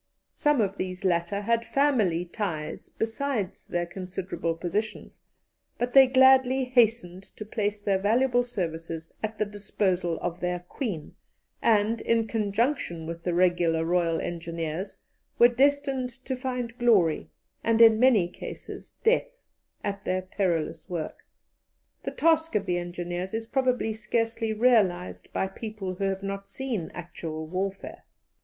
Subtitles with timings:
[0.33, 5.19] Some of these latter had family ties besides their considerable positions,
[5.77, 11.13] but they gladly hastened to place their valuable services at the disposal of their Queen,
[11.61, 14.97] and, in conjunction with the regular Royal Engineers,
[15.37, 17.29] were destined to find glory,
[17.63, 19.43] and in many cases death,
[19.83, 21.27] at their perilous work.
[22.05, 26.89] The task of the engineers is probably scarcely realized by people who have not seen
[26.95, 28.05] actual warfare.